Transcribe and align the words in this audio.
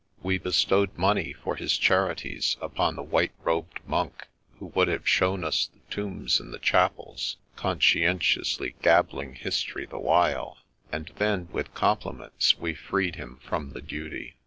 We 0.23 0.39
bestowed 0.39 0.97
money 0.97 1.31
for 1.31 1.55
his 1.55 1.77
charities 1.77 2.57
upon 2.59 2.95
the 2.95 3.03
white 3.03 3.33
robed 3.43 3.81
monk 3.85 4.25
who 4.57 4.65
would 4.73 4.87
have 4.87 5.07
shown 5.07 5.43
us 5.43 5.67
the 5.67 5.93
tombs 5.93 6.39
and 6.39 6.51
the 6.51 6.57
chapels, 6.57 7.37
conscientiously 7.55 8.73
gab 8.81 9.09
bling 9.11 9.35
history 9.35 9.85
the 9.85 9.99
while; 9.99 10.57
and 10.91 11.11
then, 11.17 11.49
with 11.51 11.75
compliments, 11.75 12.57
we 12.57 12.73
freed 12.73 13.17
him 13.17 13.37
from 13.43 13.73
the 13.73 13.81
duty. 13.83 14.33